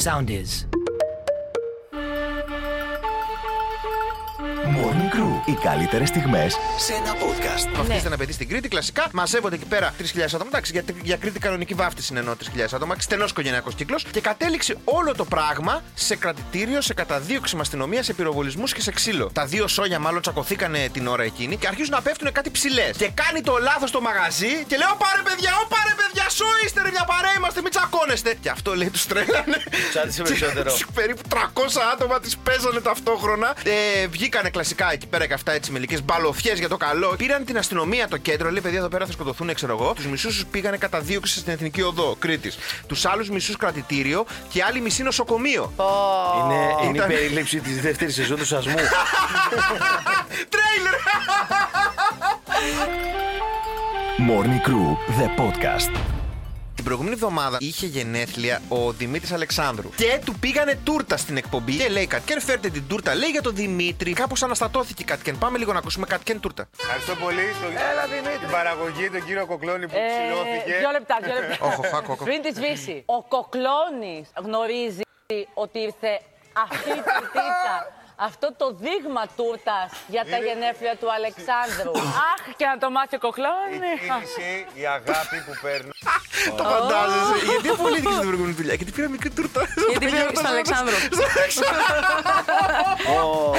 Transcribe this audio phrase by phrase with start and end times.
[0.00, 0.64] Sound is.
[4.76, 5.48] Morning Crew.
[5.48, 7.76] Οι καλύτερες στιγμές σε ένα podcast.
[7.76, 9.06] Βαφτίστε ένα παιδί στην Κρήτη, κλασικά.
[9.12, 10.44] Μαζεύονται εκεί πέρα 3.000 άτομα.
[10.46, 12.94] Εντάξει, για, για Κρήτη κανονική βάφτιση είναι ενώ 3.000 άτομα.
[12.98, 14.04] Στενός οικογενειακός κύκλος.
[14.10, 18.90] Και κατέληξε όλο το πράγμα σε κρατητήριο, σε καταδίωξη με αστυνομίας, σε πυροβολισμούς και σε
[18.92, 19.30] ξύλο.
[19.32, 22.96] Τα δύο σόγια μάλλον τσακωθήκανε την ώρα εκείνη και αρχίζουν να πέφτουν κάτι ψηλές.
[22.96, 26.82] Και κάνει το λάθος το μαγαζί και λέω πάρε παιδιά, ω πάρε παιδιά, σο είστε
[26.82, 28.34] ρε μια παρέα είμαστε, μην τσακώνεστε.
[28.40, 29.62] Και αυτό λέει τους τρέλανε.
[29.90, 30.72] Τσάντισε περισσότερο.
[31.00, 31.36] Περίπου 300
[31.92, 33.54] άτομα τις παίζανε ταυτόχρονα.
[33.62, 37.14] Ε, βγήκανε κλασικά εκεί πέρα και αυτά έτσι μελικέ μπαλοφιές για το καλό.
[37.18, 39.92] Πήραν την αστυνομία το κέντρο, λέει παιδιά εδώ πέρα θα σκοτωθούν, ξέρω εγώ.
[39.94, 42.58] Τους μισούς τους πήγανε κατά δίωξη στην Εθνική Οδό Κρήτης.
[42.86, 45.72] Τους άλλους μισούς κρατητήριο και άλλοι μισή νοσοκομείο.
[46.44, 48.74] Είναι, είναι η Ήταν- περίληψη της δεύτερης σεζόν του Σασμού.
[50.54, 50.94] Τρέιλερ!
[54.28, 56.19] Morning Crew, the podcast.
[56.90, 59.90] Την προηγούμενη εβδομάδα είχε γενέθλια ο Δημήτρης Αλεξάνδρου.
[59.96, 61.76] Και του πήγανε τούρτα στην εκπομπή.
[61.76, 63.14] Και λέει Κατκέν, φέρτε την τούρτα.
[63.14, 64.12] Λέει για τον Δημήτρη.
[64.12, 65.38] Κάπως αναστατώθηκε η Κατκέν.
[65.38, 66.68] Πάμε λίγο να ακούσουμε Κατκέν τούρτα.
[66.80, 67.70] Ευχαριστώ πολύ στον
[68.40, 70.72] την παραγωγή, τον κύριο Κοκλώνη που ψηλώθηκε.
[70.72, 71.64] Ε, δύο λεπτά, δύο λεπτά.
[71.68, 72.24] Όχο, χάκο, όχο.
[72.24, 75.02] Πριν τη σβήσει, ο Κοκλώνης γνωρίζει
[75.54, 76.20] ότι ήρθε
[76.52, 77.74] αυτή η τουρτίτσα.
[78.28, 81.92] Αυτό το δείγμα τούρτας για τα γενέθλια του Αλεξάνδρου.
[82.32, 84.00] Αχ, και να το μάθει ο Η Κοκλώνης.
[84.00, 84.50] κίνηση,
[84.82, 85.92] η αγάπη που παίρνω.
[86.60, 87.36] Το φαντάζεσαι.
[87.50, 89.60] Γιατί απολύθηκε στην προηγούμενη δουλειά; Γιατί πήρα μικρή τούρτα.
[89.90, 90.96] Γιατί πήρε στον Αλεξάνδρο.
[93.14, 93.52] Ω,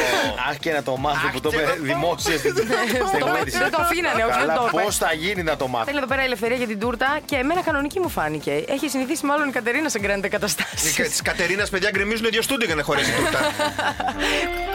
[0.49, 3.57] Αχ και να το μάθει που το και είπε να το δημόσια στην στιγμή της.
[3.57, 4.81] Δεν το αφήνανε, όχι, δεν το Καλά, είπε.
[4.83, 5.85] πώς θα γίνει να το μάθει.
[5.85, 8.63] Θέλει εδώ πέρα ελευθερία για την τούρτα και εμένα κανονική μου φάνηκε.
[8.67, 10.93] Έχει συνηθίσει μάλλον η Κατερίνα σε γκράντε καταστάσεις.
[10.95, 13.39] Της Κατερίνας, παιδιά, γκρεμίζουν δύο στούντιο για να χωρέσει τούρτα.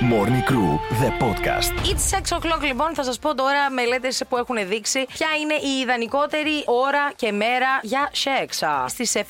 [0.00, 0.70] Morning Crew,
[1.02, 1.72] the podcast.
[1.92, 5.80] It's 6 o'clock λοιπόν, θα σας πω τώρα μελέτες που έχουν δείξει ποια είναι η
[5.82, 8.62] ιδανικότερη ώρα και μέρα για σεξ.
[8.86, 9.22] Στις 7.30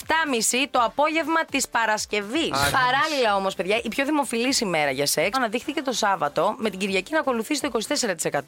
[0.70, 2.48] το απόγευμα της Παρασκευής.
[2.50, 7.12] Παράλληλα όμως, παιδιά, η πιο δημοφιλής ημέρα για σεξ αναδείχθηκε το Σάββατο με την Κυριακή
[7.12, 7.70] να ακολουθεί το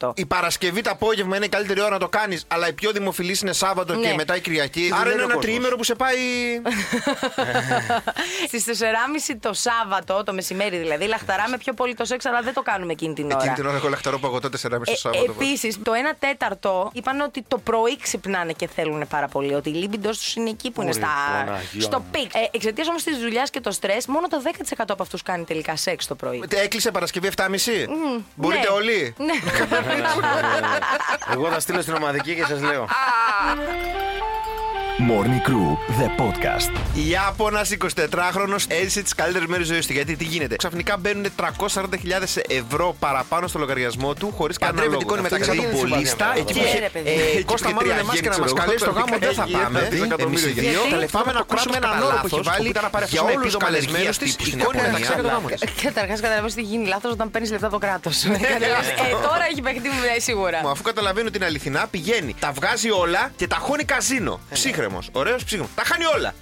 [0.05, 0.13] 24%.
[0.15, 3.41] Η Παρασκευή το απόγευμα είναι η καλύτερη ώρα να το κάνεις, αλλά η πιο δημοφιλής
[3.41, 4.13] είναι Σάββατο και Ναι.
[4.15, 4.81] μετά η Κυριακή.
[4.81, 5.45] δεν Άρα είναι είναι ο ένα κόσμος.
[5.45, 6.17] τριήμερο που σε πάει.
[8.47, 12.61] Στις 4.30 το Σάββατο, το μεσημέρι δηλαδή, λαχταράμε πιο πολύ το σεξ, αλλά δεν το
[12.61, 13.35] κάνουμε εκείνη την ώρα.
[13.35, 14.51] Εκείνη την ώρα εγώ λαχταρώ παγωτό 4,5
[14.85, 15.31] το Σάββατο.
[15.31, 19.53] Επίσης, το 1 τέταρτο είπαν ότι το πρωί ξυπνάνε και θέλουν πάρα πολύ.
[19.53, 22.05] Ότι η λίμπιντό τους είναι εκεί που είναι Ωραία, στα, Παναγία στο μου.
[22.11, 22.35] peak.
[22.35, 25.75] Ε, Εξαιτίας όμως της δουλειάς και το στρες, μόνο το 10% από αυτούς κάνει τελικά
[25.75, 26.43] σεξ το πρωί.
[26.49, 27.45] Έκλεισε Παρασκευή 7.30.
[28.35, 28.75] Μπορείτε ναι.
[28.75, 29.15] όλοι.
[29.17, 29.33] Ναι.
[31.31, 32.87] Εγώ θα στείλω στην ομαδική και σας λέω.
[34.99, 36.71] Morning Crew, the podcast.
[37.09, 39.93] Ιάπωνας 24χρονο έζησε τις καλύτερες μέρες ζωής του.
[39.93, 44.97] Γιατί τι γίνεται; Ξαφνικά μπαίνουν 340.000 ευρώ παραπάνω στο λογαριασμό του χωρίς κανένα λόγο.
[44.97, 46.25] Παντρεύεται Αυτό μεταξύ είναι του συμπάθεια, πολίστα.
[46.25, 46.45] μεγάλο.
[46.49, 46.79] Εκεί Ναι, είχε.
[46.79, 47.09] ρε, παιδί.
[47.39, 49.79] ε, Κώστα, μάλλον εμάς και να μας καλέσει στο γάμο δεν θα πάμε.
[50.19, 52.73] Εμεί οι δύο Γιατί; πάμε να ακούσουμε έναν όρο που έχει βάλει
[53.09, 55.67] για όλους τους καλεσμένους τη εικόνη μεταξύ και το γάμος τη.
[55.87, 58.23] Καταρχάς, καταλαβαίνω ότι γίνει λάθος όταν παίρνεις λεφτά το κράτος.
[58.25, 58.29] ε,
[59.27, 60.59] τώρα έχει παιχτεί μου, ε, σίγουρα.
[60.63, 64.39] Μου, Αφού καταλαβαίνει ότι είναι αληθινά, πηγαίνει, τα βγάζει όλα και τα χώνει καζίνο.
[64.83, 65.09] Ψύχραιμος.
[65.11, 65.71] Ωραίος ψύχραιμος.
[65.75, 66.33] Τα χάνει όλα.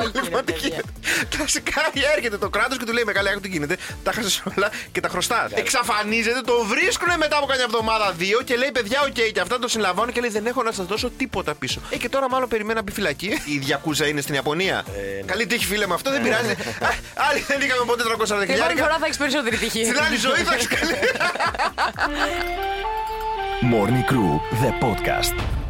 [0.00, 0.68] Όχι, ρε, Λοιπόν, τι παιδιά.
[0.68, 0.88] γίνεται.
[1.36, 1.80] Κλασικά
[2.16, 3.76] έρχεται το κράτος και του λέει Μεγάλη άκου τι γίνεται.
[4.02, 5.48] Τα 'χασε όλα και τα χρωστά.
[5.54, 9.68] Εξαφανίζεται, το βρίσκουν μετά από καμιά εβδομάδα δύο και λέει Παιδιά, οκ, και αυτά το
[9.68, 11.80] συλλαμβάνουν και λέει Δεν έχω να σας δώσω τίποτα πίσω.
[11.90, 13.42] Ε, και τώρα μάλλον περιμένω να μπει φυλακή.
[13.44, 14.84] Η Γιακούζα είναι στην Ιαπωνία.
[15.26, 16.50] Καλή τύχη, φίλε με αυτό, δεν πειράζει.
[16.50, 16.88] Α,
[17.30, 18.82] Άλλοι δεν είχαμε ποτέ 340 Την επόμενη χιλιάρικα.
[18.82, 19.84] φορά θα έχεις περισσότερη τύχη.
[19.84, 20.94] Στην άλλη ζωή θα έχεις καλή.
[23.72, 24.30] Morning Crew,
[24.62, 25.65] the podcast.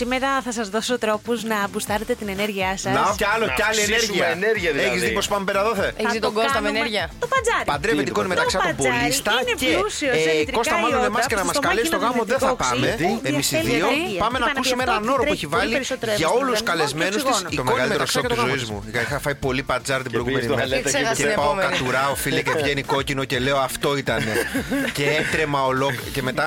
[0.00, 2.92] Σήμερα θα σας δώσω τρόπους να μπουστάρετε την ενέργειά σας.
[2.98, 4.26] Να, κι άλλο, Να κι άλλη αυξήσουμε ενέργεια.
[4.38, 4.88] ενέργεια, δηλαδή.
[4.88, 5.86] Έχεις δει πώ πάμε πέρα εδώ, θε.
[6.00, 7.64] Έχεις δει τον Κώστα με ενέργεια; Το παντζάρι.
[7.72, 10.56] Παντρεύεται Τι εικόνη είναι το μεταξύ των παντζάρι πολίστα είναι και πλούσιος σε ε, νητρικά
[10.58, 12.38] Κώστα μάλλον ιότα εμάς και που να μας στο καλέσει στο στομάχι γάμο να δεν
[12.44, 12.86] θα το πάμε.
[12.86, 13.28] διατρέξει.
[13.30, 14.20] Εμείς οι Θέλει δύο ενέργεια.
[14.24, 15.72] πάμε να Είπα να πει ακούσουμε αυτό έναν και όρο που τρέχει έχει πολύ βάλει
[15.78, 17.52] περισσότερο για αίμα όλους τους στον καλεσμένους οργανισμό της.
[17.52, 17.70] και Το οξυγόνο.
[17.72, 19.00] μεγαλύτερο μεταξύ σοκ και της το ζωής γάμο μου.
[19.06, 20.66] Είχα φάει πολύ πατζάρ την Και προηγούμενη πήγες μέρα.
[20.66, 21.68] τουαλέτα και ξέχασες Και την πάω επόμενη.
[21.72, 24.20] κατουράω, φίλε, και βγαίνει κόκκινο και λέω αυτό ήταν.
[24.96, 26.10] Και έτρεμα ολόκληρο.
[26.16, 26.46] Και μετά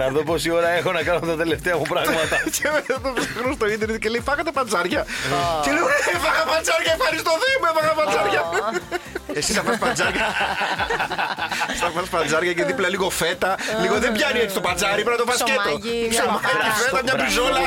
[0.00, 2.36] Να δω πόση ώρα έχω να κάνω τα τελευταία μου πράγματα.
[2.90, 5.06] Και μετά το ψάχνω στο ίντερνετ και λέει Φάγατε πατζάρια.
[5.64, 8.42] Και λέω «Ε, Έφαγα πατζάρια, ευχαριστώ Θεέ μου, έφαγα πατζάρια.
[9.38, 10.26] Εσύ θα φας πατζάρια.
[11.80, 13.54] Θα φας πατζάρια και δίπλα λίγο φέτα.
[13.82, 15.60] Λίγο δεν πιάνει έτσι το πατζάρι, πρέπει να το φας σκέτο.
[15.62, 16.72] Ψωμάκι, μια Ψωμάκι, μαχαρά.
[16.74, 17.60] φέτα, μια μπριζόλα.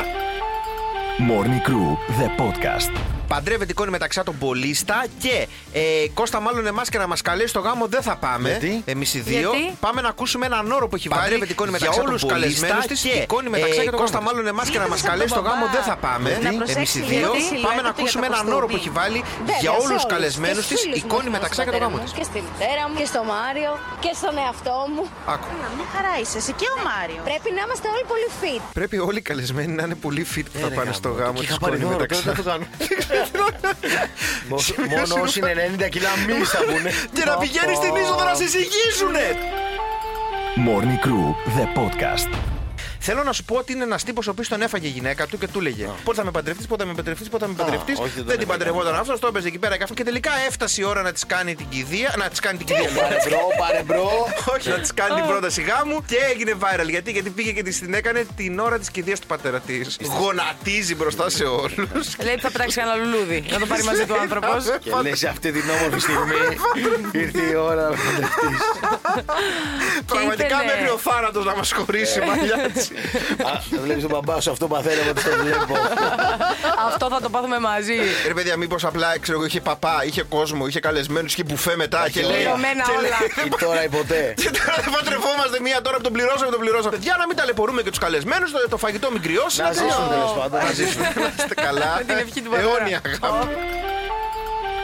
[1.30, 1.88] Morning Crew,
[2.20, 2.92] the podcast.
[3.28, 5.82] Παντρεύεται εικόνη μεταξύ των πολίστα και ε,
[6.14, 8.50] Κώστα, μάλλον εμάς και να μας καλέσει στο γάμο δεν θα πάμε.
[8.50, 9.40] Γιατί; Εμείς οι δύο.
[9.40, 12.30] Γιατί; Πάμε να ακούσουμε έναν όρο που έχει βάλει Παντρεύεται εικόνη για μεταξύ όλους των
[12.30, 13.02] του καλεσμένους πολίστα της.
[13.02, 15.40] και, Εικόνη μεταξύ ε, και Κώστα, Κώστα, μάλλον εμάς και να μας Είχατε καλέσει στο
[15.42, 15.74] τον γάμο μπαμπά.
[15.76, 16.30] δεν θα πάμε.
[16.30, 18.48] Να Εμείς οι προσέξει δύο λίγο τη πάμε να σιλουέτα του ακούσουμε για το έναν
[18.58, 18.80] όρο που κοστούμι.
[18.82, 20.14] έχει βάλει Βέβαια, για σε όλους τους όλους.
[20.14, 20.80] καλεσμένους Και της.
[20.80, 22.12] στους φίλους μου, Εικόνη στον μεταξύ και το πατέρα γάμο μου, τη.
[22.18, 23.72] Και στη μητέρα μου και στο Μάριο
[24.04, 25.04] και στον εαυτό μου.
[25.34, 25.48] Άκου.
[25.78, 27.24] Μια χαρά είσαι, εσύ και ο Μάριος.
[27.30, 28.62] Πρέπει να είμαστε όλοι πολύ fit.
[28.80, 31.50] Πρέπει όλοι οι καλεσμένοι να είναι πολύ fit που θα πάνε στο γάμο Και της
[31.50, 32.24] είχα πάρει εικόνη δώρο, μεταξύ.
[33.32, 35.08] τώρα δεν θα το κάνω.
[35.08, 36.92] Μόνο όσοι είναι 90 κιλά μη σαμπούνε.
[37.16, 39.26] Και να πηγαίνεις στην είσοδο να σε εισηγήσουνε.
[40.68, 41.26] Morning Crew,
[41.58, 42.53] the podcast.
[43.06, 45.38] Θέλω να σου πω ότι είναι ένας τύπος ο οποίος τον έφαγε η γυναίκα του
[45.38, 48.00] και του έλεγε Πότε θα με παντρευτείς, πότε θα με παντρευτείς, πότε θα με παντρευτείς.
[48.00, 48.58] όχι, δεν τον Δεν την έφαγε.
[48.66, 49.96] παντρευόταν αυτό, το έπαιζε εκεί πέρα και αυτό.
[49.96, 52.14] Και τελικά έφτασε η ώρα να της κάνει την κηδεία.
[52.18, 52.90] Να της κάνει την κηδεία.
[53.02, 54.10] Πάρε μπρος, πάρε μπρος.
[54.56, 56.90] Όχι, να της κάνει την πρόταση γάμου και έγινε viral.
[56.90, 59.98] Γιατί, γιατί πήγε και της την έκανε την ώρα της κηδείας του πατέρα της.
[60.20, 62.08] Γονατίζει μπροστά σε όλους.
[62.26, 63.44] Λέει ότι θα πετάξει κανένα λουλούδι.
[63.52, 64.64] Να το πάρει μαζί του άνθρωπος.
[64.84, 66.42] Και λες σε αυτή την όμορφη στιγμή
[67.24, 68.60] ήρθε η ώρα να παντρευτείς.
[70.06, 72.93] Πραγματικά ήθελε- μέχρι ο θάνατος να μας χωρίσει, μαλλιάτσι.
[73.50, 75.76] Α, Βλέπεις τον μπαμπά σου, αυτό παθαίνω από το βλέπω.
[76.88, 77.98] Αυτό θα το πάθουμε μαζί.
[78.28, 82.10] Ρε παιδιά, μήπως απλά ξέρω εγώ είχε παπά, είχε κόσμο, είχε καλεσμένους, είχε μπουφέ μετά
[82.10, 82.32] και λέει.
[82.32, 83.46] Πληρωμένα και λέει, όλα.
[83.46, 84.34] Ή τώρα ή ποτέ.
[84.44, 86.96] Και τώρα δεν παντρευόμαστε μία τώρα που τον πληρώσαμε, τον πληρώσαμε.
[86.96, 89.62] Παιδιά, να μην ταλαιπωρούμε και τους καλεσμένους, το, το φαγητό μην κρυώσει.
[89.62, 90.60] Να ζήσουν τέλος πάντων.
[90.66, 91.02] Να ζήσουν.
[91.02, 91.92] Να είστε καλά.
[91.98, 92.70] Με την ευχή του πατέρα.
[92.70, 93.54] Αιώνια αγάπη.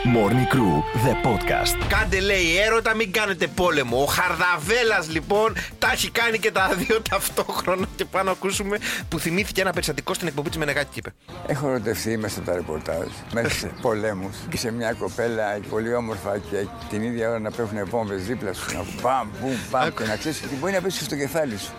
[0.04, 1.86] Morning Crew, the podcast.
[1.88, 4.02] Κάντε λέει έρωτα, μην κάνετε πόλεμο.
[4.02, 7.86] Ο Χαρδαβέλας λοιπόν τα έχει κάνει και τα δύο ταυτόχρονα.
[7.96, 11.12] Και πάνω να ακούσουμε που θυμήθηκε ένα περιστατικό στην εκπομπή της Μενεγάκη και είπε.
[11.46, 16.66] Έχω ερωτευτεί μέσα στα ρεπορτάζ, μέσα σε πολέμους και σε μια κοπέλα πολύ όμορφα και
[16.88, 18.64] την ίδια ώρα να πέφτουν βόμβες δίπλα σου.
[18.76, 21.72] Να μπαμ, μπουμ, μπαμ και να ξέρεις ότι μπορεί να πέσει στο κεφάλι σου.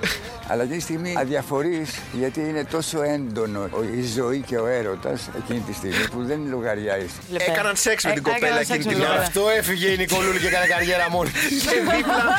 [0.48, 5.30] Αλλά εκείνη τη στιγμή αδιαφορείς γιατί είναι τόσο έντονο ο- η ζωή και ο έρωτας
[5.38, 7.06] εκείνη τη στιγμή που δεν λογαριάζει.
[7.48, 9.10] Έκαναν σεξ με την Έκαναν κοπέλα σεξ εκείνη με την την ώρα.
[9.10, 9.28] κοπέλα.
[9.32, 11.62] Αυτό έφυγε η Νικολούλη και έκανε καριέρα μόνη της.
[11.72, 12.24] Και δίπλα.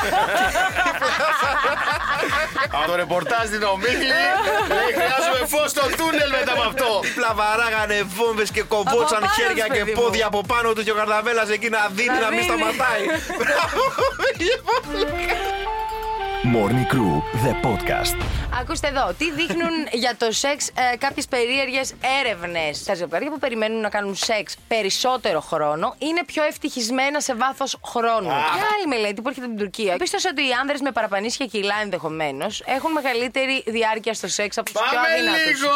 [2.75, 4.29] Από το ρεπορτάζ την ομίλη λέει
[4.99, 6.89] χρειάζομαι φως στο τούνελ μετά από αυτό.
[7.03, 10.01] Δίπλα βαράγανε βόμβες και κομπότσαν Από πάνω, χέρια και παιδί μου.
[10.01, 12.49] πόδια από πάνω τους και ο Καρδαβέλας εκεί να δίνει Να να μην δίνει.
[12.49, 13.03] σταματάει.
[13.39, 13.81] Μπράβο,
[14.37, 15.62] πήγε πολύ καλά.
[16.43, 17.13] Morning Crew,
[17.45, 18.15] the podcast.
[18.61, 19.71] Ακούστε εδώ, τι δείχνουν
[20.03, 22.83] για το σεξ ε, κάποιες περίεργες έρευνες.
[22.83, 28.27] Τα ζευγάρια που περιμένουν να κάνουν σεξ περισσότερο χρόνο είναι πιο ευτυχισμένα σε βάθος χρόνου.
[28.27, 31.75] Μια άλλη μελέτη που έρχεται από την Τουρκία; Πίστωσε ότι οι άνδρες με παραπανήσια κιλά
[31.81, 35.59] ενδεχομένως έχουν μεγαλύτερη διάρκεια στο σεξ από τους πιο Πάμε αδύνατους.
[35.61, 35.73] λίγο.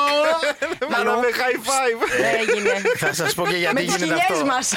[0.96, 2.00] Κάναμε high five.
[2.42, 2.74] Έγινε.
[3.04, 4.46] Θα σας πω και με γιατί τις γίνεται κοιλιές αυτό.
[4.46, 4.74] μας.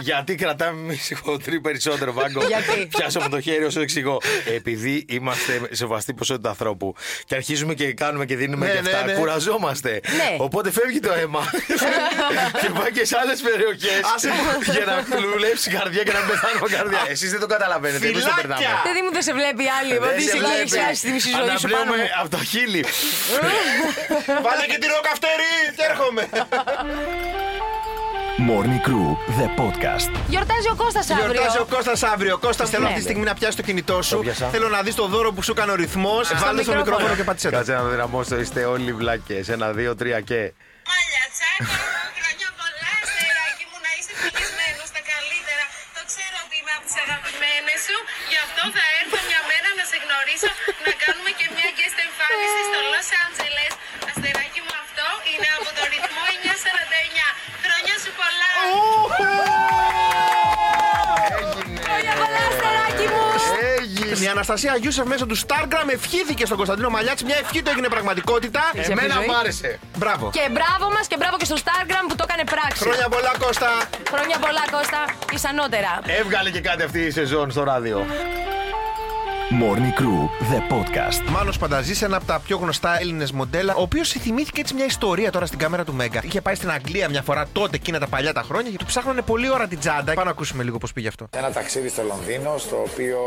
[0.00, 2.42] Γιατί κρατάμε εμεί χοντρή περισσότερο βάγκο.
[2.46, 4.20] Γιατί; Πιάσω από το χέρι όσο εξηγώ.
[4.56, 6.94] Επειδή είμαστε σε βαστή ποσότητα ανθρώπου
[7.26, 9.18] και αρχίζουμε και κάνουμε και δίνουμε Ναι, και αυτά, ναι, ναι.
[9.18, 10.00] κουραζόμαστε.
[10.16, 10.36] Ναι.
[10.38, 11.42] Οπότε φεύγει το αίμα
[12.62, 14.28] και πάει και σε άλλες περιοχές Άσε
[14.76, 17.02] για να δουλέψει η καρδιά και να μην πεθάνουμε καρδιά.
[17.08, 18.06] Εσείς δεν το καταλαβαίνετε.
[18.06, 18.40] Εμεί το Φιλάκια.
[18.42, 18.80] περνάμε.
[18.86, 19.92] Παιδί μου δεν σε βλέπει άλλη.
[19.98, 20.60] Δεν Ότι σε είσαι βλέπει.
[20.60, 21.76] εκεί, έχει τη μισή ζωής σου πάνω.
[21.76, 22.20] Αναπνέουμε μου.
[22.20, 22.82] από το χείλη.
[24.46, 26.22] Βάλε και τη ροκαυτερή και έρχομαι.
[28.38, 29.08] Morning Crew,
[29.38, 30.10] the podcast.
[30.28, 31.32] Γιορτάζει ο Κώστας αύριο.
[31.32, 32.34] Γιορτάζει ο Κώστας αύριο.
[32.38, 32.88] Κώστας, θέλω Ναι.
[32.88, 34.18] αυτή τη στιγμή να πιάσει το κινητό σου.
[34.18, 34.48] πιάσα.
[34.54, 36.24] Θέλω να δεις το δώρο που σου έκανε ο ρυθμός.
[36.28, 36.80] Βάλε στο μικρόφωνο.
[36.84, 37.56] μικρόφωνο και πάτησε το.
[37.56, 39.44] Κάτσε να δυναμώσω, είστε όλοι βλάκες.
[39.48, 40.40] Ένα, δύο, τρία και.
[40.90, 41.74] Μαλιατσάκο,
[42.18, 45.64] χρόνια πολλά, αστεράκι μου, να είσαι ευτυχισμένο στα καλύτερα.
[45.96, 47.96] Το ξέρω ότι είμαι από τις αγαπημένες σου,
[48.32, 50.50] γι' αυτό θα έρθω μια μέρα να σε γνωρίσω,
[64.22, 67.24] Η Αναστασία Γιούσεφ μέσω του Stargram ευχήθηκε στον Κωνσταντίνο Μαλιάτση.
[67.24, 68.60] Μια ευχή του έγινε πραγματικότητα.
[68.72, 69.26] Εμένα ζωή.
[69.26, 69.78] μ' άρεσε.
[69.96, 70.30] Μπράβο.
[70.32, 72.82] Και μπράβο μας και μπράβο και στο Stargram που το έκανε πράξη.
[72.82, 73.70] Χρόνια πολλά, Κώστα.
[74.12, 75.00] Χρόνια πολλά, Κώστα.
[75.32, 76.00] Ισανότερα.
[76.20, 78.06] Έβγαλε και κάτι αυτή η σεζόν στο ράδιο.
[79.50, 80.20] Morning Crew,
[80.52, 81.28] the podcast.
[81.28, 85.30] Μάνος Πανταζής, ένα από τα πιο γνωστά Έλληνες μοντέλα, ο οποίος θυμήθηκε έτσι μια ιστορία
[85.30, 86.20] τώρα στην κάμερα του Μέγκα.
[86.24, 89.22] Είχε πάει στην Αγγλία μια φορά τότε, εκείνα τα παλιά τα χρόνια, και του ψάχνανε
[89.22, 90.12] πολύ ώρα την τσάντα.
[90.12, 91.26] Πάμε να ακούσουμε λίγο πώς πήγε αυτό.
[91.36, 93.18] Ένα ταξίδι στο Λονδίνο, στο οποίο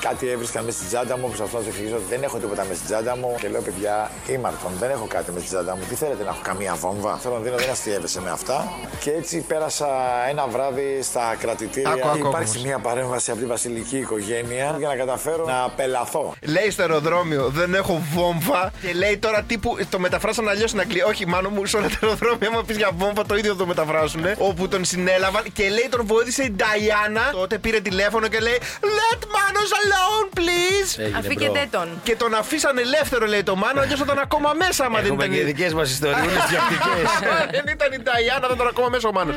[0.00, 1.26] κάτι έβρισκα μέσα στην τσάντα μου.
[1.26, 3.36] Προσπαθώ να του εξηγήσω ότι δεν έχω τίποτα μέσα στην τσάντα μου.
[3.40, 5.82] Και λέω, παιδιά, ήμαρτον, δεν έχω κάτι μέσα στην τσάντα μου.
[5.88, 8.72] Τι θέλετε, να έχω καμία βόμβα; Στο Λονδίνο δεν αστείευεσαι με αυτά.
[9.00, 9.88] Και έτσι πέρασα
[10.28, 11.90] ένα βράδυ στα κρατητήρια.
[11.90, 12.68] Άκου, άκου, και υπάρξει όμως.
[12.68, 16.34] μια παρέμβαση από τη βασιλική οικογένεια για να καταφέρω να απελαθώ.
[16.42, 18.72] Λέει στο αεροδρόμιο, δεν έχω βόμβα.
[18.82, 19.78] Και λέει τώρα τύπου.
[19.90, 21.06] Το μεταφράσαν αλλιώς στην Αγγλία.
[21.06, 24.24] Όχι, μάνο μου, σε όλα τα αεροδρόμια, άμα πεις για βόμβα, το ίδιο το μεταφράσουν.
[24.38, 27.30] Όπου τον συνέλαβαν και λέει τον βοήθησε η Νταϊάννα.
[27.32, 29.89] Τότε πήρε τηλέφωνο και λέει Let Manos alone, please.
[31.18, 31.88] Αφήκετε τον.
[32.02, 35.24] Και τον αφήσαν ελεύθερο, λέει το Μάνο, αλλιώ θα ήταν ακόμα μέσα, άμα δεν Έχουμε
[35.24, 35.34] ήταν.
[35.36, 36.92] και η- δικές μας ιστορίες διακτικέ.
[37.50, 39.34] δεν ήταν η Νταϊάννα, θα ήταν ακόμα μέσα ο Μάνος.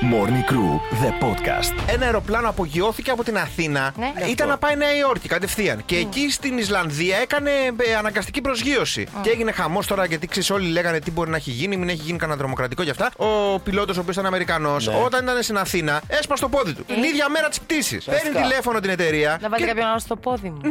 [0.00, 1.72] Morning Crew, the podcast.
[1.86, 3.92] Ένα αεροπλάνο απογειώθηκε από την Αθήνα.
[3.96, 4.12] Ναι.
[4.26, 5.82] Ήταν να πάει Νέα Υόρκη κατευθείαν.
[5.84, 9.06] Και εκεί στην Ισλανδία έκανε ε, αναγκαστική προσγείωση.
[9.22, 12.02] Και έγινε χαμός τώρα γιατί ξέρεις, όλοι λέγανε τι μπορεί να έχει γίνει, μην έχει
[12.02, 13.10] γίνει κανένα δρομοκρατικό κι αυτά.
[13.16, 16.84] Ο πιλότος, ο οποίος ήταν Αμερικανός, όταν ήταν στην Αθήνα, έσπασε το πόδι του.
[16.84, 18.04] Την ίδια μέρα της πτήσης.
[18.04, 19.38] Παίρνει τηλέφωνο την εταιρεία.
[19.42, 20.60] Να βάλει και- κάποιον άλλο στο πόδι μου.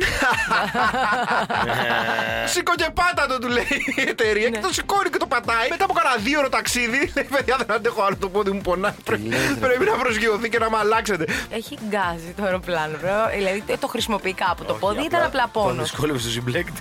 [2.53, 4.49] Σήκω και πάτα το, του λέει η εταιρεία.
[4.49, 5.67] Και το σηκώνει και το πατάει.
[5.69, 8.91] Μετά από κανένα δύο ώρο ταξίδι, λέει: Παιδιά, δεν αντέχω άλλο το πόδι μου πονάει.
[9.29, 11.25] Πρέπει, πρέπει να προσγειωθεί και να με αλλάξετε.
[11.49, 12.97] Έχει γκάζι το αεροπλάνο.
[12.97, 14.63] πρέπει- Δηλαδή το χρησιμοποιεί κάπου.
[14.63, 16.71] Το πόδι ήταν απλά Τον πόνος; δυσκόλευε στο συμπλέκτη.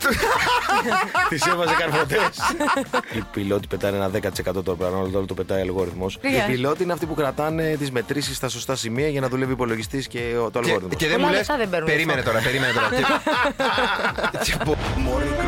[1.31, 2.29] Τη έβαζε καρφωτές.
[3.17, 6.19] Οι πιλότοι πετάνε ένα 10% το αεροπλάνο, όλο το πετάει αλγόριθμος.
[6.23, 6.31] Ναι.
[6.31, 9.55] Οι πιλότοι είναι αυτοί που κρατάνε τις μετρήσεις στα σωστά σημεία για να δουλεύει ο
[9.55, 10.97] υπολογιστής και ο- το Και, αλγόριθμος.
[10.97, 11.39] και δεν Πολλά μου λε.
[11.39, 12.31] λεφτά δεν παίρνουν Περίμενε αυτό.
[12.33, 12.89] τώρα, περίμενε τώρα.